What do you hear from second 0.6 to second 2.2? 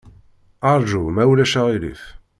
Ṛju, ma ulac aɣilif.